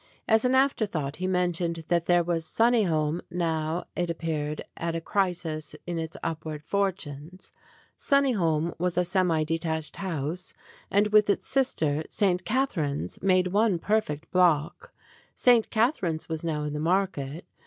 [0.27, 4.95] As an after thought he mentioned that there was "Sunni holme" now, it appeared, at
[4.95, 7.51] a crisis in its upward fortunes.
[7.95, 10.55] "Sunniholme" was a semi detached house,
[10.89, 12.43] and with its sister, "St.
[12.43, 14.91] Catherine's," made one perfect block.
[15.35, 15.69] "St.
[15.69, 17.45] Catherine's" was now in the market.